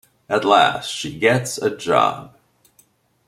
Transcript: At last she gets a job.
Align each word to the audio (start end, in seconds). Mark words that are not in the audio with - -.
At 0.27 0.43
last 0.45 0.87
she 0.89 1.19
gets 1.19 1.59
a 1.59 1.69
job. 1.69 2.35